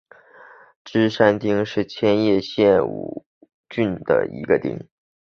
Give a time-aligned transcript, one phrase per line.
[0.83, 3.23] 芝山町是千叶县山武
[3.69, 4.87] 郡的一町。